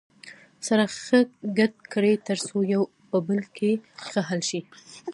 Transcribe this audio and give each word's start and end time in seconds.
سره 0.67 0.83
ښه 1.03 1.19
ګډ 1.57 1.73
کړئ 1.93 2.13
تر 2.27 2.37
څو 2.47 2.57
یو 2.73 2.83
په 3.09 3.17
بل 3.27 3.39
کې 3.57 3.71
ښه 4.09 4.21
حل 4.29 4.41
شي. 4.49 4.61